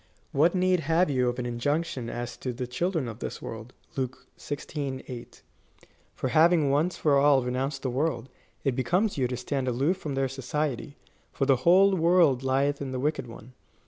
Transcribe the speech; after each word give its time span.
"What 0.31 0.55
need 0.55 0.79
have 0.79 1.11
you 1.11 1.29
of 1.29 1.37
an 1.37 1.45
injunction 1.45 2.09
as 2.09 2.35
to 2.37 2.51
the 2.53 2.65
children 2.65 3.07
of 3.07 3.19
this 3.19 3.37
ivorld, 3.37 3.69
(Luke 3.95 4.25
xvi. 4.35 5.03
8,) 5.07 5.43
for 6.15 6.29
having 6.29 6.71
once 6.71 6.97
for 6.97 7.17
all 7.17 7.43
renounced 7.43 7.83
the 7.83 7.91
world, 7.91 8.27
it 8.63 8.75
becomes 8.75 9.19
you 9.19 9.27
to 9.27 9.37
stand 9.37 9.67
aloof 9.67 9.97
from 9.97 10.15
their 10.15 10.27
society; 10.27 10.97
for 11.31 11.45
the 11.45 11.57
whole 11.69 11.93
world 11.93 12.41
lieth 12.41 12.81
in 12.81 12.91
the 12.93 12.99
wicked 12.99 13.27
one." 13.27 13.53